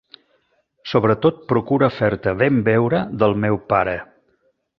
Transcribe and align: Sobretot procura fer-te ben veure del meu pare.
Sobretot 0.93 1.43
procura 1.53 1.89
fer-te 1.99 2.33
ben 2.41 2.57
veure 2.71 3.03
del 3.25 3.37
meu 3.45 3.61
pare. 3.75 3.95